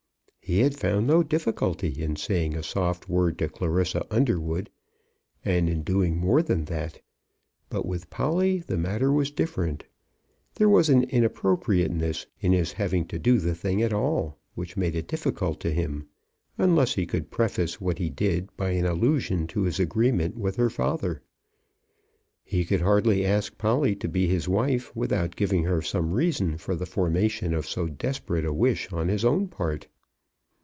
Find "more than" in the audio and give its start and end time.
6.17-6.65